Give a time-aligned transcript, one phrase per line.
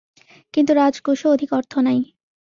[0.53, 1.99] কিন্তু রাজকোষে অধিক অর্থ নাই।